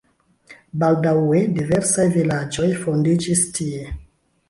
[0.83, 3.97] Baldaŭe diversaj vilaĝoj fondiĝis tie.